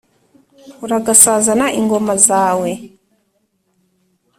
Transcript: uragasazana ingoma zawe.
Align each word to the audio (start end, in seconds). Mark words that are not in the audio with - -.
uragasazana 0.85 1.65
ingoma 1.79 2.13
zawe. 2.27 2.71